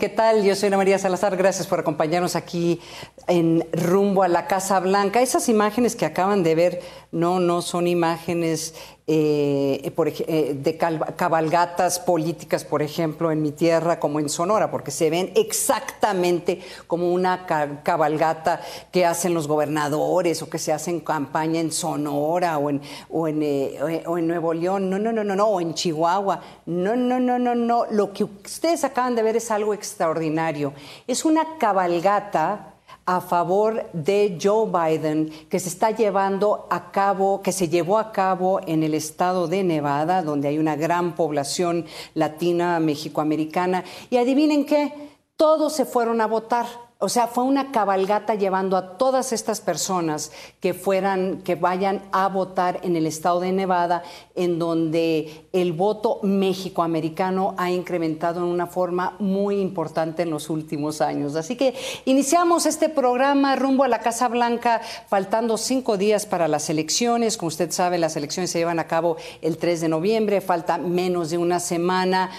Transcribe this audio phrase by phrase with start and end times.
[0.00, 0.42] ¿Qué tal?
[0.42, 1.36] Yo soy Ana María Salazar.
[1.36, 2.80] Gracias por acompañarnos aquí
[3.26, 5.20] en rumbo a la Casa Blanca.
[5.20, 8.74] Esas imágenes que acaban de ver no, no son imágenes
[9.08, 14.90] eh, por, eh, de cabalgatas políticas, por ejemplo, en mi tierra como en Sonora, porque
[14.90, 17.46] se ven exactamente como una
[17.84, 23.28] cabalgata que hacen los gobernadores o que se hacen campaña en Sonora o en, o
[23.28, 24.90] en, eh, o en Nuevo León.
[24.90, 26.40] No, no, no, no, no, o en Chihuahua.
[26.66, 27.86] No, no, no, no, no.
[27.90, 30.72] Lo que ustedes acaban de ver es algo extraordinario.
[31.06, 32.75] Es una cabalgata
[33.06, 38.12] a favor de Joe Biden que se está llevando a cabo, que se llevó a
[38.12, 43.84] cabo en el estado de Nevada, donde hay una gran población latina, mexicoamericana.
[44.10, 44.92] Y adivinen qué,
[45.36, 46.66] todos se fueron a votar
[46.98, 52.26] o sea, fue una cabalgata llevando a todas estas personas que fueran, que vayan a
[52.28, 54.02] votar en el estado de Nevada,
[54.34, 61.02] en donde el voto mexicoamericano ha incrementado en una forma muy importante en los últimos
[61.02, 61.36] años.
[61.36, 61.74] Así que
[62.06, 67.36] iniciamos este programa rumbo a la Casa Blanca, faltando cinco días para las elecciones.
[67.36, 71.28] Como usted sabe, las elecciones se llevan a cabo el 3 de noviembre, falta menos
[71.28, 72.30] de una semana.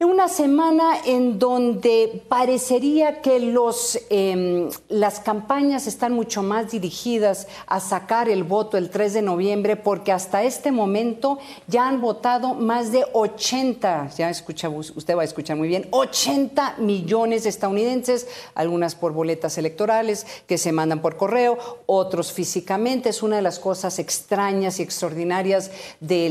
[0.00, 7.80] Una semana en donde parecería que los, em, las campañas están mucho más dirigidas a
[7.80, 12.92] sacar el voto el 3 de noviembre, porque hasta este momento ya han votado más
[12.92, 18.94] de 80, ya escucha, usted va a escuchar muy bien, 80 millones de estadounidenses, algunas
[18.94, 23.08] por boletas electorales que se mandan por correo, otros físicamente.
[23.08, 26.28] Es una de las cosas extrañas y extraordinarias de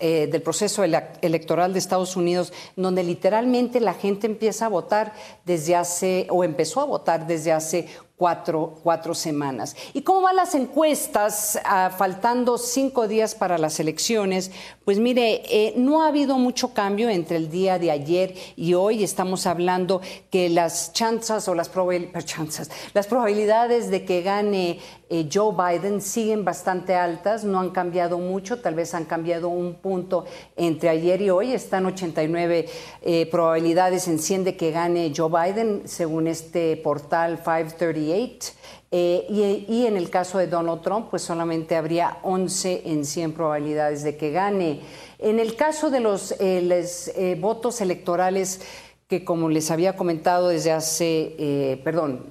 [0.00, 5.12] eh, del proceso electoral de Estados Unidos, donde literalmente la gente empieza a votar
[5.44, 9.76] desde hace, o empezó a votar desde hace cuatro, cuatro semanas.
[9.92, 11.58] ¿Y cómo van las encuestas?
[11.64, 14.50] Ah, faltando cinco días para las elecciones.
[14.84, 19.04] Pues mire, eh, no ha habido mucho cambio entre el día de ayer y hoy.
[19.04, 20.00] Estamos hablando
[20.30, 21.70] que las chances o las,
[22.24, 24.78] chances, las probabilidades de que gane
[25.08, 29.74] eh, Joe Biden siguen bastante altas, no han cambiado mucho, tal vez han cambiado un
[29.74, 30.24] punto
[30.56, 31.52] entre ayer y hoy.
[31.52, 32.66] Están 89
[33.02, 38.05] eh, probabilidades en 100 de que gane Joe Biden, según este portal 530
[38.90, 44.02] eh, y, en el caso de Donald Trump, pues solamente habría 11 en 100 probabilidades
[44.02, 44.80] de que gane.
[45.18, 46.84] En el caso de los, eh,
[47.16, 48.60] eh, votos electorales,
[49.08, 52.26] que como les había comentado desde hace, perdón,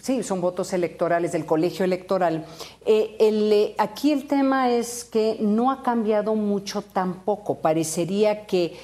[0.00, 2.46] sí, son votos electorales del colegio electoral,
[3.76, 7.56] aquí el tema es que no ha cambiado mucho tampoco.
[7.56, 8.78] Parecería que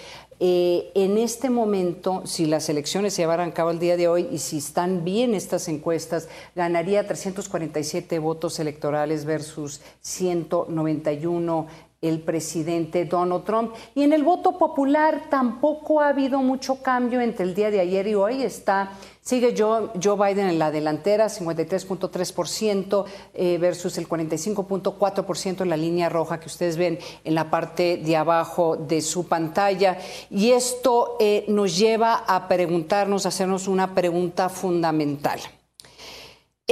[0.45, 4.27] eh, en este momento, si las elecciones se llevaran a cabo el día de hoy
[4.33, 6.27] y si están bien estas encuestas,
[6.57, 11.69] ganaría 347 votos electorales versus 191
[12.03, 13.75] el presidente Donald Trump.
[13.95, 18.09] Y en el voto popular tampoco ha habido mucho cambio entre el día de ayer
[18.09, 18.43] y hoy.
[18.43, 18.91] Está,
[19.23, 23.05] sigue Joe, Joe Biden en la delantera, 53.3%
[23.35, 28.17] eh, versus el 45.4% en la línea roja que ustedes ven en la parte de
[28.17, 29.99] abajo de su pantalla.
[30.29, 35.41] Y esto eh, nos lleva a preguntarnos, a hacernos una pregunta fundamental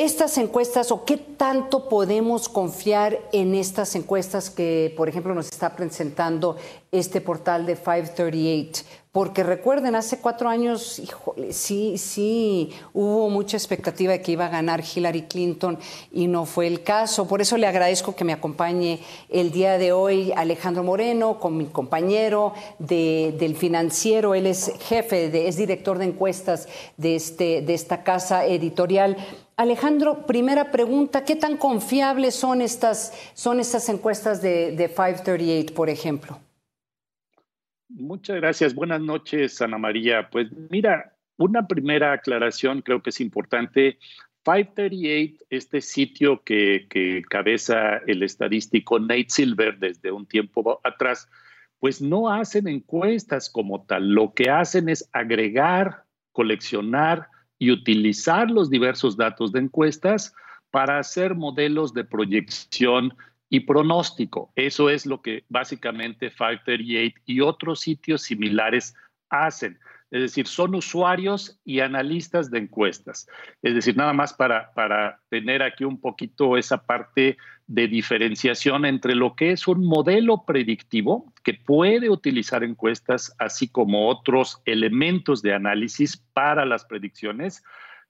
[0.04, 5.76] estas encuestas o qué tanto podemos confiar en estas encuestas que, por ejemplo, nos está
[5.76, 6.56] presentando
[6.90, 8.84] este portal de 538?
[9.12, 11.02] Porque recuerden, hace cuatro años,
[11.50, 15.80] sí, sí, hubo mucha expectativa de que iba a ganar Hillary Clinton
[16.12, 17.26] y no fue el caso.
[17.26, 21.66] Por eso le agradezco que me acompañe el día de hoy Alejandro Moreno, con mi
[21.66, 24.36] compañero del financiero.
[24.36, 29.16] Él es jefe, es director de encuestas de, este, de esta casa editorial.
[29.60, 36.40] Alejandro, primera pregunta, ¿qué tan confiables son estas, son estas encuestas de, 538, por ejemplo?
[37.90, 38.74] Muchas gracias.
[38.74, 40.30] Buenas noches, Ana María.
[40.30, 43.98] Pues mira, una primera aclaración creo que es importante.
[44.44, 51.28] 538, este sitio que, que cabeza el estadístico Nate Silver desde un tiempo atrás,
[51.78, 54.08] pues no hacen encuestas como tal.
[54.08, 57.28] Lo que hacen es agregar, coleccionar,
[57.60, 60.34] y utilizar los diversos datos de encuestas
[60.70, 63.14] para hacer modelos de proyección
[63.50, 64.50] y pronóstico.
[64.56, 68.94] Eso es lo que básicamente Factory 8 y otros sitios similares
[69.28, 69.78] hacen.
[70.10, 73.28] Es decir, son usuarios y analistas de encuestas.
[73.62, 77.36] Es decir, nada más para, para tener aquí un poquito esa parte
[77.70, 84.08] de diferenciación entre lo que es un modelo predictivo que puede utilizar encuestas, así como
[84.08, 87.62] otros elementos de análisis para las predicciones,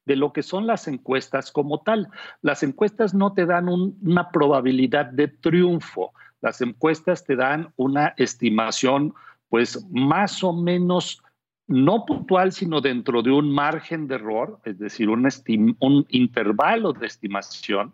[0.07, 2.09] de lo que son las encuestas como tal.
[2.41, 9.13] Las encuestas no te dan una probabilidad de triunfo, las encuestas te dan una estimación
[9.51, 11.23] pues más o menos
[11.67, 15.29] no puntual, sino dentro de un margen de error, es decir, un,
[15.81, 17.93] un intervalo de estimación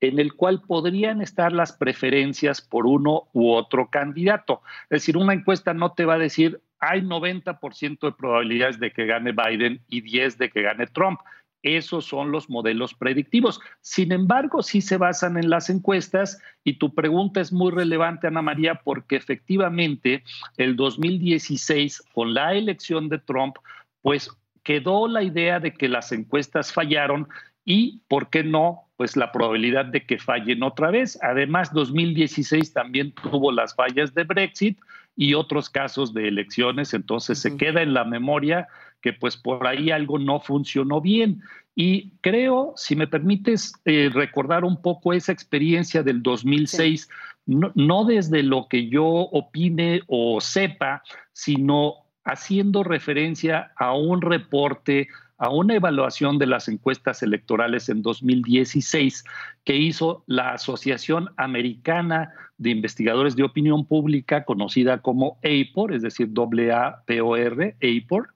[0.00, 4.62] en el cual podrían estar las preferencias por uno u otro candidato.
[4.84, 9.06] Es decir, una encuesta no te va a decir hay 90% de probabilidades de que
[9.06, 11.20] gane Biden y 10 de que gane Trump.
[11.62, 13.60] Esos son los modelos predictivos.
[13.80, 18.42] Sin embargo, sí se basan en las encuestas y tu pregunta es muy relevante, Ana
[18.42, 20.22] María, porque efectivamente
[20.56, 23.56] el 2016, con la elección de Trump,
[24.02, 24.30] pues
[24.62, 27.28] quedó la idea de que las encuestas fallaron
[27.64, 28.87] y, ¿por qué no?
[28.98, 31.18] Pues la probabilidad de que fallen otra vez.
[31.22, 34.78] Además, 2016 también tuvo las fallas de Brexit
[35.16, 38.68] y otros casos de elecciones, entonces se queda en la memoria
[39.00, 41.42] que pues por ahí algo no funcionó bien.
[41.74, 47.08] Y creo, si me permites eh, recordar un poco esa experiencia del 2006,
[47.46, 51.02] no, no desde lo que yo opine o sepa,
[51.32, 59.24] sino haciendo referencia a un reporte, a una evaluación de las encuestas electorales en 2016
[59.64, 66.28] que hizo la Asociación Americana de Investigadores de Opinión Pública, conocida como APOR, es decir,
[66.36, 68.34] A-P-O-R, APOR,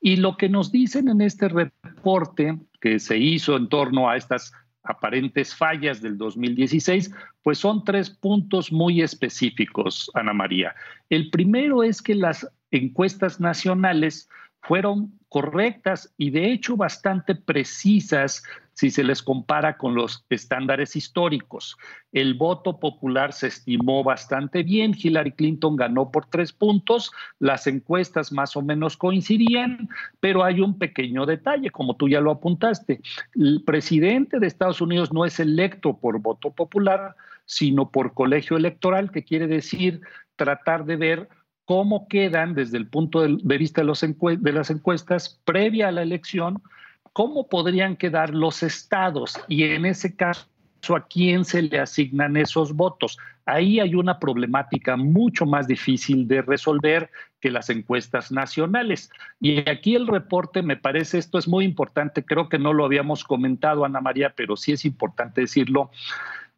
[0.00, 4.52] y lo que nos dicen en este reporte que se hizo en torno a estas
[4.82, 7.12] aparentes fallas del 2016,
[7.42, 10.74] pues son tres puntos muy específicos, Ana María.
[11.10, 14.28] El primero es que las encuestas nacionales
[14.62, 18.42] fueron correctas y de hecho bastante precisas
[18.74, 21.76] si se les compara con los estándares históricos.
[22.12, 28.32] El voto popular se estimó bastante bien, Hillary Clinton ganó por tres puntos, las encuestas
[28.32, 33.00] más o menos coincidían, pero hay un pequeño detalle, como tú ya lo apuntaste.
[33.34, 37.14] El presidente de Estados Unidos no es electo por voto popular,
[37.44, 40.00] sino por colegio electoral, que quiere decir
[40.36, 41.28] tratar de ver
[41.70, 46.02] cómo quedan desde el punto de vista de, los de las encuestas previa a la
[46.02, 46.60] elección,
[47.12, 50.48] cómo podrían quedar los estados y en ese caso
[50.96, 53.18] a quién se le asignan esos votos.
[53.46, 57.08] Ahí hay una problemática mucho más difícil de resolver
[57.40, 59.08] que las encuestas nacionales.
[59.40, 63.22] Y aquí el reporte, me parece, esto es muy importante, creo que no lo habíamos
[63.22, 65.92] comentado, Ana María, pero sí es importante decirlo.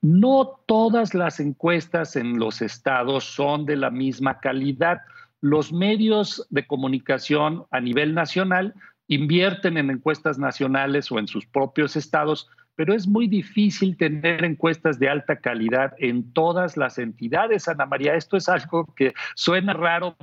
[0.03, 5.03] No todas las encuestas en los estados son de la misma calidad.
[5.41, 8.75] Los medios de comunicación a nivel nacional
[9.07, 14.99] invierten en encuestas nacionales o en sus propios estados, pero es muy difícil tener encuestas
[14.99, 18.17] de alta calidad en todas las entidades, Ana María.
[18.17, 20.17] Esto es algo que suena raro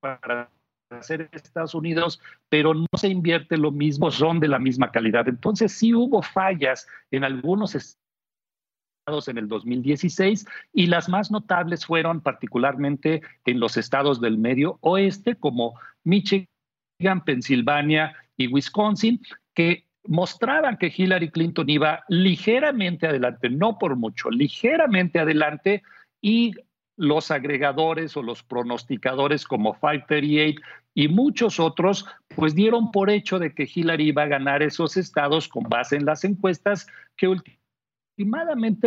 [0.00, 0.48] para
[0.88, 5.28] hacer Estados Unidos, pero no se invierte lo mismo, son de la misma calidad.
[5.28, 8.00] Entonces sí hubo fallas en algunos estados
[9.28, 15.36] en el 2016 y las más notables fueron particularmente en los estados del medio oeste
[15.36, 15.74] como
[16.04, 16.46] Michigan,
[17.24, 19.20] Pensilvania y Wisconsin,
[19.54, 25.82] que mostraban que Hillary Clinton iba ligeramente adelante, no por mucho, ligeramente adelante
[26.20, 26.54] y
[26.96, 30.60] los agregadores o los pronosticadores como 538
[30.94, 35.48] y muchos otros, pues dieron por hecho de que Hillary iba a ganar esos estados
[35.48, 36.86] con base en las encuestas
[37.16, 37.59] que últimamente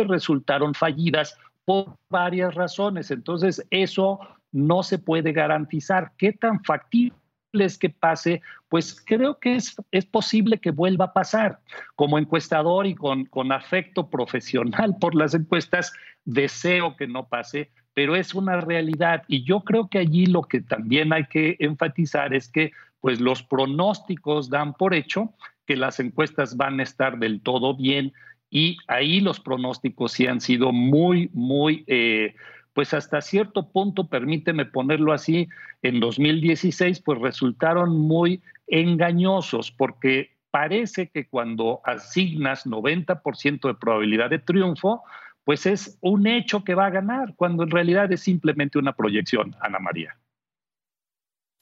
[0.06, 3.10] resultaron fallidas por varias razones.
[3.10, 4.20] Entonces, eso
[4.52, 6.12] no se puede garantizar.
[6.16, 7.14] ¿Qué tan factible
[7.52, 8.42] es que pase?
[8.68, 11.60] Pues creo que es, es posible que vuelva a pasar.
[11.96, 15.92] Como encuestador y con, con afecto profesional por las encuestas,
[16.24, 19.22] deseo que no pase, pero es una realidad.
[19.28, 23.42] Y yo creo que allí lo que también hay que enfatizar es que pues los
[23.42, 25.34] pronósticos dan por hecho
[25.66, 28.12] que las encuestas van a estar del todo bien
[28.54, 32.36] y ahí los pronósticos sí han sido muy, muy, eh,
[32.72, 35.48] pues hasta cierto punto, permíteme ponerlo así,
[35.82, 44.38] en 2016, pues resultaron muy engañosos porque parece que cuando asignas 90% de probabilidad de
[44.38, 45.02] triunfo,
[45.42, 49.56] pues es un hecho que va a ganar, cuando en realidad es simplemente una proyección,
[49.60, 50.16] Ana María.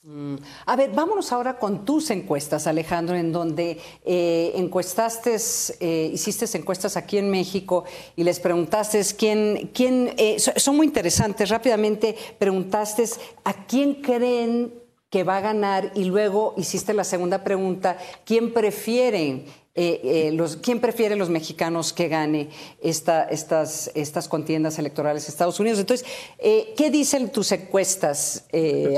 [0.05, 0.35] Mm.
[0.67, 5.37] A ver, vámonos ahora con tus encuestas, Alejandro, en donde eh, encuestaste,
[5.79, 7.85] eh, hiciste encuestas aquí en México
[8.17, 11.49] y les preguntaste quién, quién eh, son muy interesantes.
[11.51, 13.05] Rápidamente preguntaste
[13.45, 14.75] a quién creen
[15.09, 19.45] que va a ganar y luego hiciste la segunda pregunta, ¿quién prefieren?
[19.75, 22.51] Eh, eh, los, ¿Quién prefiere los mexicanos que gane
[22.83, 25.79] esta, estas, estas contiendas electorales en Estados Unidos?
[25.79, 26.07] Entonces,
[26.39, 28.47] eh, ¿qué dicen tus encuestas,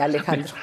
[0.00, 0.54] Alejandro?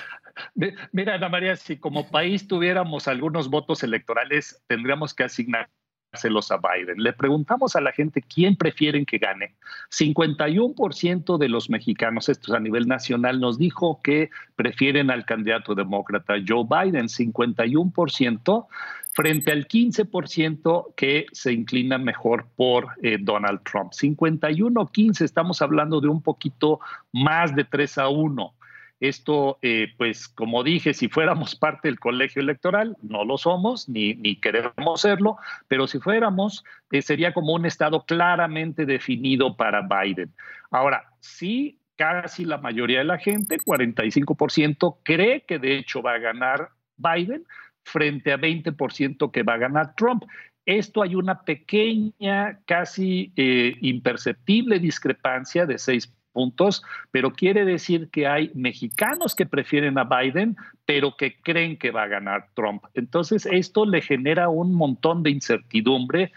[0.91, 5.70] Mira, Ana María, si como país tuviéramos algunos votos electorales, tendríamos que asignar
[6.13, 7.01] a Biden.
[7.01, 9.55] Le preguntamos a la gente quién prefieren que gane.
[9.91, 15.74] 51% de los mexicanos, esto es a nivel nacional, nos dijo que prefieren al candidato
[15.74, 18.67] demócrata Joe Biden, 51%
[19.13, 23.91] frente al 15% que se inclina mejor por eh, Donald Trump.
[23.93, 26.79] 51-15, estamos hablando de un poquito
[27.12, 28.53] más de 3 a 1.
[29.01, 34.13] Esto, eh, pues como dije, si fuéramos parte del colegio electoral, no lo somos, ni,
[34.13, 40.31] ni queremos serlo, pero si fuéramos, eh, sería como un estado claramente definido para Biden.
[40.70, 46.20] Ahora, sí, casi la mayoría de la gente, 45%, cree que de hecho va a
[46.20, 47.43] ganar Biden
[47.84, 50.25] frente a 20% que va a ganar Trump.
[50.67, 58.27] Esto hay una pequeña, casi eh, imperceptible discrepancia de 6 puntos, pero quiere decir que
[58.27, 62.83] hay mexicanos que prefieren a Biden, pero que creen que va a ganar Trump.
[62.93, 66.31] Entonces, esto le genera un montón de incertidumbre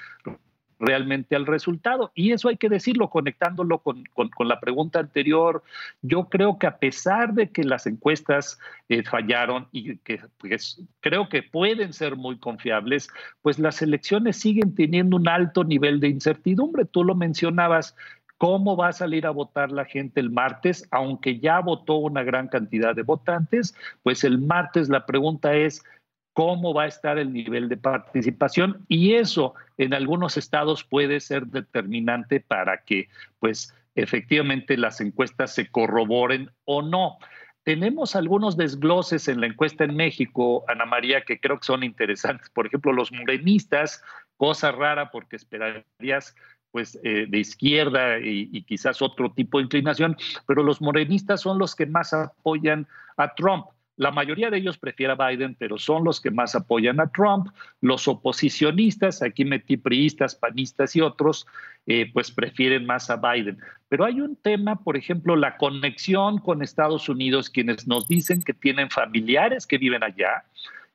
[0.79, 2.13] realmente al resultado.
[2.15, 4.05] Y eso hay que decirlo, conectándolo con,
[4.41, 5.63] la pregunta anterior.
[6.03, 8.59] Yo creo que a pesar de que las encuestas
[8.89, 13.09] eh, fallaron y que pues, creo que pueden ser muy confiables,
[13.43, 16.85] pues las elecciones siguen teniendo un alto nivel de incertidumbre.
[16.85, 17.97] Tú lo mencionabas,
[18.39, 20.87] ¿Cómo va a salir a votar la gente el martes?
[20.91, 25.85] Aunque ya votó una gran cantidad de votantes, pues el martes la pregunta es,
[26.33, 28.85] ¿cómo va a estar el nivel de participación?
[28.89, 35.71] Y eso en algunos estados puede ser determinante para que, pues, efectivamente las encuestas se
[35.71, 37.19] corroboren o no.
[37.63, 42.51] Tenemos algunos desgloses en la encuesta en México, Ana María, que creo que son interesantes.
[42.51, 44.03] Por ejemplo, los morenistas,
[44.37, 46.37] cosa rara porque esperarías
[46.75, 51.73] pues eh, de izquierda y, quizás otro tipo de inclinación, pero los morenistas son los
[51.77, 53.67] que más apoyan a Trump.
[53.97, 57.47] La mayoría de ellos prefiere a Biden, pero son los que más apoyan a Trump.
[57.81, 61.47] Los oposicionistas, aquí metí priistas, panistas y otros,
[61.87, 63.57] eh, pues prefieren más a Biden.
[63.89, 68.53] Pero hay un tema, por ejemplo, la conexión con Estados Unidos, quienes nos dicen que
[68.53, 70.43] tienen familiares que viven allá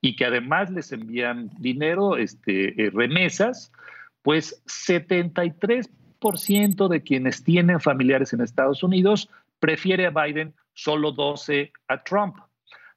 [0.02, 3.72] y que además les envían dinero, este, eh, remesas,
[4.22, 12.04] pues 73% de quienes tienen familiares en Estados Unidos prefiere a Biden, solo 12 a
[12.04, 12.38] Trump.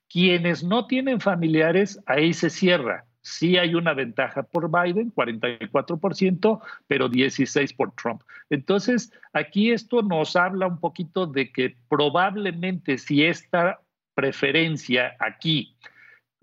[0.08, 3.06] Quienes no tienen familiares, ahí se cierra.
[3.22, 8.22] Sí hay una ventaja por Biden, 44%, pero 16% por Trump.
[8.50, 13.80] Entonces, aquí esto nos habla un poquito de que probablemente si esta
[14.14, 15.76] preferencia aquí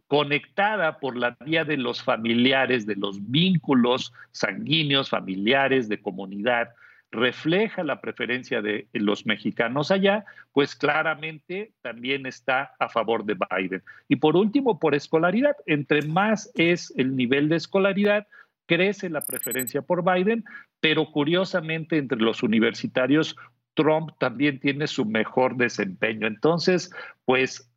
[0.09, 6.69] conectada por la vía de los familiares, de los vínculos sanguíneos, familiares, de comunidad,
[7.11, 13.83] refleja la preferencia de los mexicanos allá, pues claramente también está a favor de Biden.
[14.07, 18.27] Y por último, por escolaridad, entre más es el nivel de escolaridad,
[18.65, 20.43] crece la preferencia por Biden,
[20.79, 23.35] pero curiosamente entre los universitarios
[23.75, 26.25] Trump también tiene su mejor desempeño.
[26.25, 26.91] Entonces,
[27.25, 27.68] pues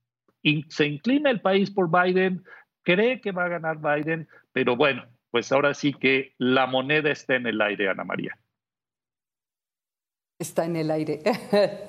[0.69, 2.45] se inclina el país por Biden,
[2.83, 7.37] cree que va a ganar Biden, pero bueno, pues ahora sí que la moneda está
[7.37, 8.39] en el aire, Ana María.
[10.39, 11.23] Está en el aire.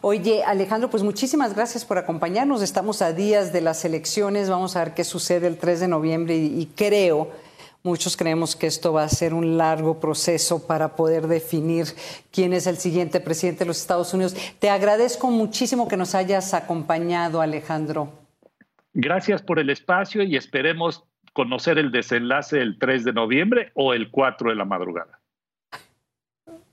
[0.00, 2.62] Oye, Alejandro, pues muchísimas gracias por acompañarnos.
[2.62, 4.50] Estamos a días de las elecciones.
[4.50, 7.30] Vamos a ver qué sucede el 3 de noviembre y, creo
[7.84, 11.86] Muchos creemos que esto va a ser un largo proceso para poder definir
[12.30, 14.36] quién es el siguiente presidente de los Estados Unidos.
[14.60, 18.12] Te agradezco muchísimo que nos hayas acompañado, Alejandro.
[18.94, 24.10] Gracias por el espacio y esperemos conocer el desenlace el 3 de noviembre o el
[24.10, 25.18] 4 de la madrugada.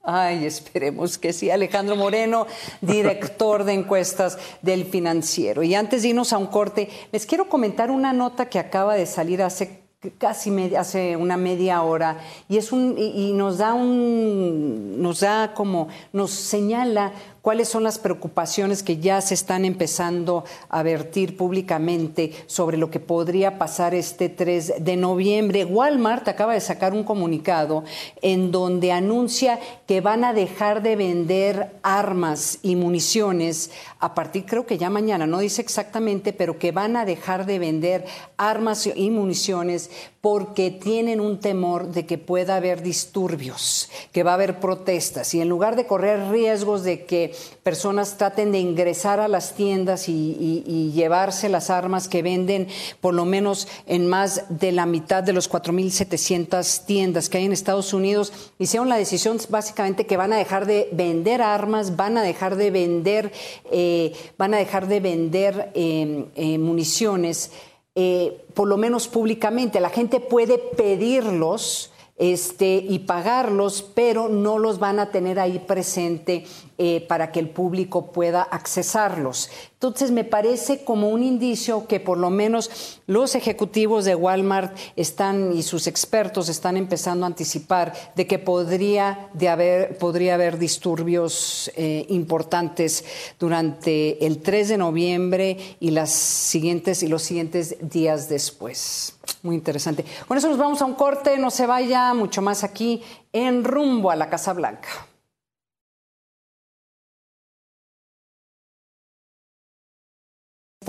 [0.03, 1.49] Ay, esperemos que sí.
[1.49, 2.47] Alejandro Moreno,
[2.81, 5.63] director de encuestas del financiero.
[5.63, 9.05] Y antes de irnos a un corte, les quiero comentar una nota que acaba de
[9.05, 9.78] salir hace
[10.17, 15.89] casi hace una media hora y es un y, nos da un nos da como
[16.13, 22.77] nos señala cuáles son las preocupaciones que ya se están empezando a vertir públicamente sobre
[22.77, 25.65] lo que podría pasar este 3 de noviembre.
[25.65, 27.83] Walmart acaba de sacar un comunicado
[28.21, 34.65] en donde anuncia que van a dejar de vender armas y municiones a partir, creo
[34.65, 38.05] que ya mañana, no dice exactamente, pero que van a dejar de vender
[38.37, 39.89] armas y municiones
[40.21, 45.41] porque tienen un temor de que pueda haber disturbios, que va a haber protestas y
[45.41, 47.28] en lugar de correr riesgos de que
[47.63, 52.67] personas traten de ingresar a las tiendas y, llevarse las armas que venden
[52.99, 57.53] por lo menos en más de la mitad de los 4.700 tiendas que hay en
[57.53, 58.33] Estados Unidos.
[58.57, 62.71] Hicieron la decisión básicamente que van a dejar de vender armas, van a dejar de
[62.71, 63.31] vender,
[63.71, 67.51] eh, van a dejar de vender em, eh, municiones.
[67.95, 69.79] Eh, por lo menos públicamente.
[69.79, 76.43] La gente puede pedirlos este, y pagarlos, pero no los van a tener ahí presente
[76.77, 79.49] eh, para que el público pueda accesarlos.
[79.73, 85.53] Entonces, me parece como un indicio que por lo menos los ejecutivos de Walmart están
[85.55, 91.71] y sus expertos están empezando a anticipar de que podría, de haber, podría haber disturbios
[91.77, 93.05] eh, importantes
[93.39, 99.18] durante el 3 de noviembre y, las siguientes, y los siguientes días después.
[99.43, 100.05] Muy interesante.
[100.27, 104.11] Con eso nos vamos a un corte, no se vaya mucho más aquí en rumbo
[104.11, 104.89] a la Casa Blanca.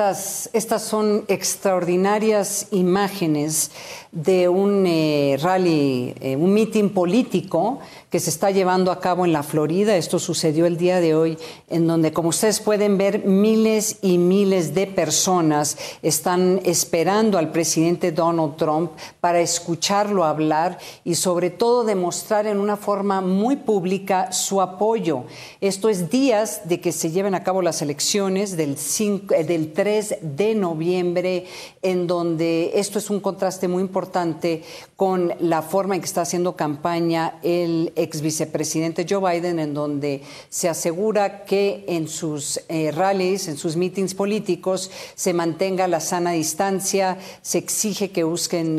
[0.00, 3.70] Estas, son extraordinarias imágenes
[4.12, 9.32] de un eh, rally, eh, un mitin político que se está llevando a cabo en
[9.32, 9.96] la Florida.
[9.96, 11.38] Esto sucedió el día de hoy,
[11.68, 18.10] en donde, como ustedes pueden ver, miles y miles de personas están esperando al presidente
[18.10, 24.62] Donald Trump para escucharlo hablar y sobre todo demostrar en una forma muy pública su
[24.62, 25.24] apoyo.
[25.60, 29.72] Esto es días de que se lleven a cabo las elecciones del, 5, eh, del
[29.72, 29.89] 3
[30.20, 31.46] de noviembre,
[31.82, 34.62] en donde esto es un contraste muy importante
[34.96, 40.22] con la forma en que está haciendo campaña el ex vicepresidente Joe Biden, en donde
[40.48, 46.32] se asegura que en sus eh, rallies, en sus meetings políticos, se mantenga la sana
[46.32, 48.20] distancia, se exige que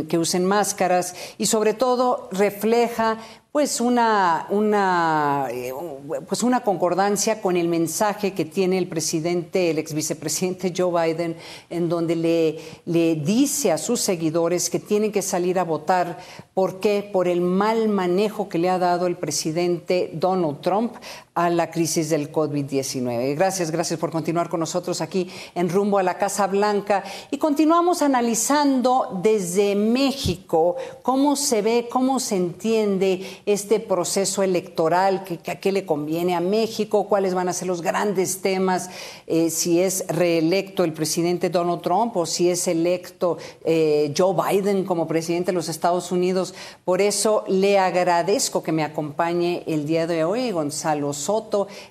[0.08, 3.18] que usen máscaras y sobre todo refleja
[3.52, 5.74] pues una, una, eh,
[6.26, 11.36] pues una concordancia con el mensaje que tiene el presidente, el ex vicepresidente Joe Biden,
[11.70, 16.20] en donde le, le dice a sus seguidores que tienen que salir a votar.
[16.54, 17.10] ¿Por qué?
[17.12, 20.96] Por el mal manejo que le ha dado el presidente Donald Trump
[21.34, 23.36] a la crisis del COVID-19.
[23.36, 27.06] Gracias, gracias por continuar con nosotros aquí en Rumbo a la Casa Blanca.
[27.32, 35.40] Y continuamos analizando desde México cómo se ve, cómo se entiende este proceso electoral, que,
[35.50, 38.90] a qué le conviene a México, cuáles van a ser los grandes temas,
[39.26, 44.84] eh, si es reelecto el presidente Donald Trump o si es electo eh, Joe Biden
[44.84, 46.54] como presidente de los Estados Unidos.
[46.84, 51.14] Por eso le agradezco que me acompañe el día de hoy, Gonzalo.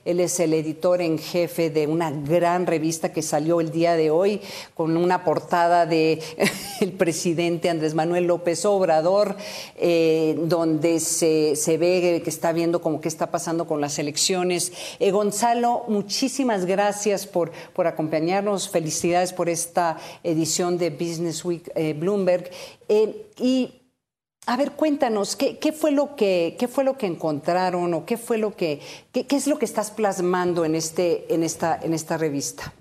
[0.05, 4.11] Él es el editor en jefe de una gran revista que salió el día de
[4.11, 4.43] hoy
[4.75, 6.21] con una portada de
[6.81, 9.37] el presidente Andrés Manuel López Obrador,
[9.77, 14.73] eh, donde se, ve que está viendo como qué está pasando con las elecciones.
[14.99, 18.69] Eh, Gonzalo, muchísimas gracias por, por acompañarnos.
[18.69, 22.51] Felicidades por esta edición de Business Week eh, Bloomberg.
[23.39, 23.80] y
[24.51, 28.37] a ver, cuéntanos, ¿qué, fue lo que, ¿qué fue lo que encontraron o qué fue
[28.37, 28.81] lo que,
[29.13, 32.73] qué, es lo que estás plasmando en, este, en, esta, en esta revista?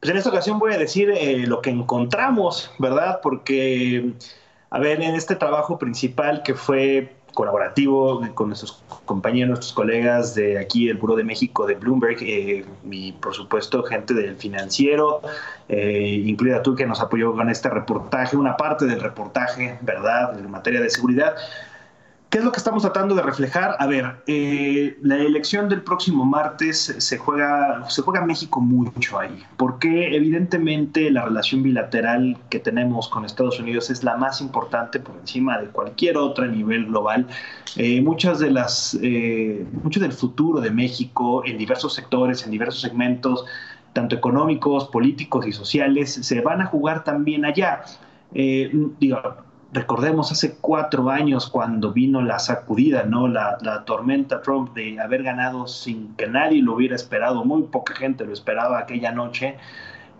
[0.00, 3.20] Pues en esta ocasión voy a decir eh, lo que encontramos, ¿verdad?
[3.22, 4.14] Porque,
[4.70, 10.58] a ver, en este trabajo principal que fue colaborativo con nuestros compañeros, nuestros colegas de
[10.58, 15.20] aquí del Buró de México, de Bloomberg, eh, y por supuesto gente del financiero,
[15.68, 20.50] eh, incluida tú que nos apoyó con este reportaje, una parte del reportaje, ¿verdad?, en
[20.50, 21.34] materia de seguridad.
[22.34, 23.76] ¿Qué es lo que estamos tratando de reflejar?
[23.78, 29.44] A ver, eh, la elección del próximo martes se juega, se juega México mucho ahí,
[29.56, 35.16] porque evidentemente la relación bilateral que tenemos con Estados Unidos es la más importante por
[35.16, 37.28] encima de cualquier otra a nivel global.
[37.76, 42.80] Eh, muchas de las, eh, mucho del futuro de México en diversos sectores, en diversos
[42.80, 43.44] segmentos,
[43.92, 47.84] tanto económicos, políticos y sociales, se van a jugar también allá.
[48.32, 49.20] digo,
[49.74, 53.28] recordemos hace cuatro años cuando vino la sacudida, ¿no?
[53.28, 57.94] La, la, tormenta Trump de haber ganado sin que nadie lo hubiera esperado, muy poca
[57.94, 59.56] gente lo esperaba aquella noche.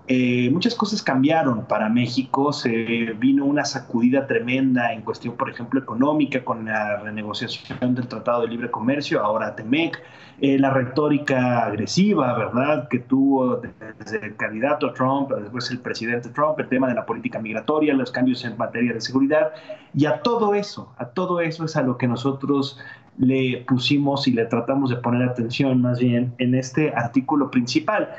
[0.06, 2.70] Eh, muchas cosas cambiaron para México, se
[3.18, 8.48] vino una sacudida tremenda en cuestión, por ejemplo, económica con la renegociación del Tratado de
[8.48, 10.02] Libre Comercio, ahora TEMEC,
[10.42, 13.62] eh, la retórica agresiva, ¿verdad?, que tuvo
[13.98, 18.12] desde el candidato Trump, después el presidente Trump, el tema de la política migratoria, los
[18.12, 19.52] cambios en materia de seguridad,
[19.94, 22.78] y a todo eso, a todo eso es a lo que nosotros
[23.16, 28.10] le pusimos y le tratamos de poner atención más bien en este artículo principal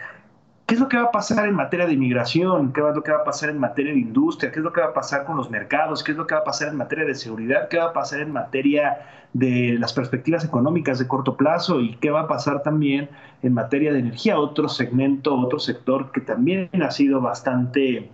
[0.66, 2.74] ¿Qué es lo que va a pasar en materia de inmigración?
[2.74, 4.52] ¿Qué es lo que va a pasar en materia de industria?
[4.52, 6.04] ¿Qué es lo que va a pasar con los mercados?
[6.04, 7.68] ¿Qué es lo que va a pasar en materia de seguridad?
[7.70, 8.98] ¿Qué va a pasar en materia
[9.34, 11.82] de las perspectivas económicas de corto plazo?
[11.82, 13.10] ¿Y qué va a pasar también
[13.44, 14.40] en materia de energía?
[14.40, 18.10] Otro segmento, otro sector que también ha sido bastante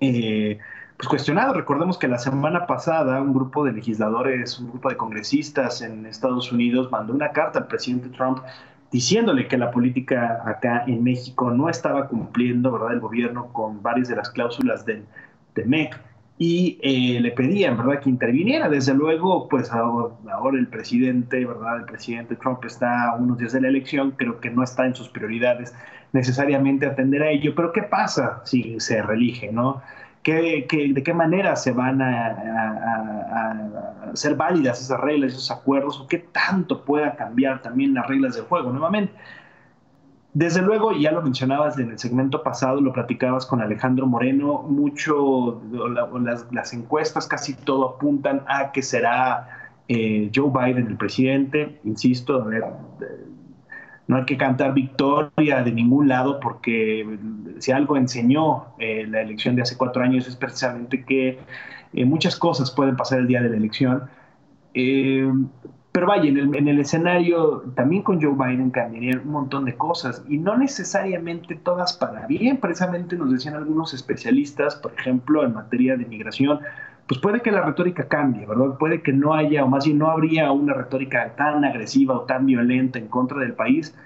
[0.00, 0.58] eh,
[0.96, 1.52] pues cuestionado.
[1.52, 6.50] Recordemos que la semana pasada un grupo de legisladores, un grupo de congresistas en Estados
[6.50, 8.38] Unidos mandó una carta al presidente Trump
[8.90, 14.08] diciéndole que la política acá en México no estaba cumpliendo, ¿verdad?, el gobierno con varias
[14.08, 15.04] de las cláusulas del,
[15.66, 16.00] MEC
[16.38, 18.68] y eh, le pedían, ¿verdad?, que interviniera.
[18.68, 23.52] Desde luego, pues ahora, ahora, el presidente, ¿verdad?, el presidente Trump está a unos días
[23.52, 25.74] de la elección, creo que no está en sus prioridades
[26.12, 29.82] necesariamente atender a ello, pero ¿qué pasa si se reelige, ¿no?
[30.34, 33.58] De qué manera se van a,
[34.12, 38.44] hacer válidas esas reglas, esos acuerdos, o qué tanto pueda cambiar también las reglas del
[38.44, 39.12] juego nuevamente.
[40.34, 45.60] Desde luego, ya lo mencionabas en el segmento pasado, lo platicabas con Alejandro Moreno, mucho,
[46.52, 52.44] las, encuestas casi todo apuntan a que será eh, Joe Biden el presidente, insisto, a
[52.44, 52.64] ver,
[54.08, 57.18] no hay que cantar victoria de ningún lado porque
[57.58, 61.38] si algo enseñó eh, la elección de hace cuatro años es precisamente que
[61.92, 64.04] eh, muchas cosas pueden pasar el día de la elección.
[64.72, 65.30] Eh,
[65.92, 69.74] pero vaya, en el, en el, escenario también con Joe Biden cambiarían un montón de
[69.74, 72.58] cosas y no necesariamente todas para bien.
[72.58, 76.60] Precisamente nos decían algunos especialistas, por ejemplo, en materia de migración,
[77.08, 78.76] pues puede que la retórica cambie, ¿verdad?
[78.78, 82.44] Puede que no haya, o más bien no habría una retórica tan agresiva o tan
[82.44, 83.96] violenta en contra del país,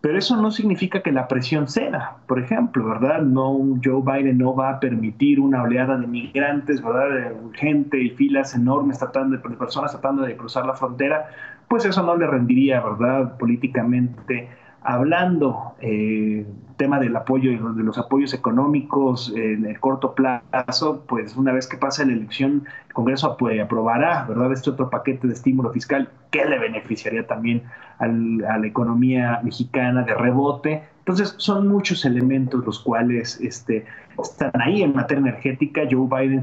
[0.00, 3.20] pero eso no significa que la presión ceda, por ejemplo, ¿verdad?
[3.20, 7.34] No, Joe Biden no va a permitir una oleada de migrantes, ¿verdad?
[7.52, 11.26] Gente y filas enormes tratando de, personas tratando de cruzar la frontera,
[11.68, 13.36] pues eso no le rendiría, ¿verdad?
[13.36, 14.48] Políticamente
[14.82, 15.74] hablando.
[15.80, 16.46] Eh,
[16.78, 21.76] tema del apoyo, de los apoyos económicos en el corto plazo, pues una vez que
[21.76, 26.58] pase la elección, el Congreso aprobará, ¿verdad?, este otro paquete de estímulo fiscal que le
[26.58, 27.64] beneficiaría también
[27.98, 30.84] a la economía mexicana de rebote.
[31.00, 33.84] Entonces, son muchos elementos los cuales este,
[34.22, 35.82] están ahí en materia energética.
[35.90, 36.42] Joe Biden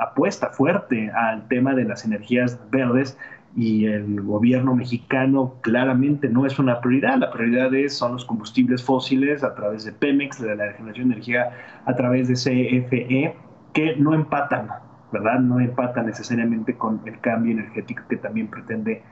[0.00, 3.18] apuesta fuerte al tema de las energías verdes
[3.58, 7.18] y el gobierno mexicano claramente no es una prioridad.
[7.18, 11.14] La prioridad es, son los combustibles fósiles a través de Pemex, de la generación de
[11.14, 11.50] energía
[11.84, 13.34] a través de CFE,
[13.72, 14.68] que no empatan,
[15.10, 15.40] ¿verdad?
[15.40, 19.02] No empatan necesariamente con el cambio energético que también pretende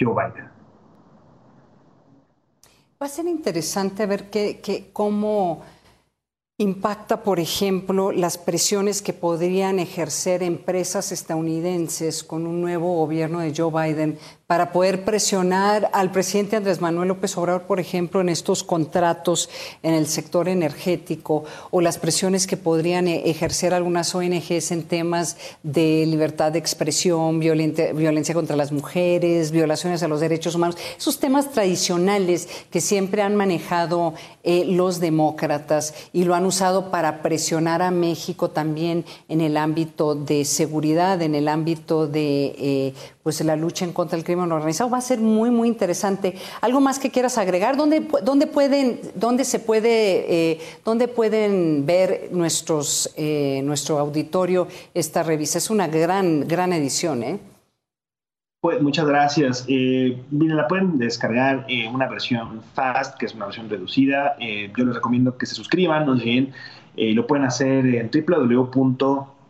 [0.00, 0.48] Joe Biden.
[3.00, 5.64] Va a ser interesante ver qué cómo
[6.58, 13.52] impacta, por ejemplo, las presiones que podrían ejercer empresas estadounidenses con un nuevo gobierno de
[13.56, 14.18] Joe Biden
[14.52, 19.48] para poder presionar al presidente Andrés Manuel López Obrador, por ejemplo, en estos contratos
[19.82, 25.38] en el sector energético o las presiones que podrían e-, ejercer algunas ONGs en temas
[25.62, 31.50] de libertad de expresión, violencia contra las mujeres, violaciones a los derechos humanos, esos temas
[31.50, 34.12] tradicionales que siempre han manejado
[34.44, 40.14] eh, los demócratas y lo han usado para presionar a México también en el ámbito
[40.14, 44.90] de seguridad, en el ámbito de eh, pues la lucha en contra del crimen organizado.
[44.90, 46.34] Va a ser muy, muy interesante.
[46.60, 47.76] ¿Algo más que quieras agregar?
[47.76, 55.22] ¿Dónde, dónde pueden, dónde se puede, eh, dónde pueden ver nuestros, eh, nuestro auditorio esta
[55.22, 55.58] revista?
[55.58, 57.38] Es una gran, gran edición, ¿eh?
[58.60, 59.64] Pues muchas gracias.
[59.68, 64.36] Eh, la pueden descargar en una versión fast, que es una versión reducida.
[64.38, 66.52] yo les recomiendo que se suscriban, no bien.
[66.94, 69.41] lo pueden hacer en www